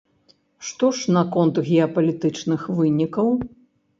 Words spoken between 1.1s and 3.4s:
наконт геапалітычных вынікаў?